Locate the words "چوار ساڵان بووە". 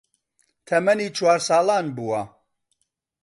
1.17-2.21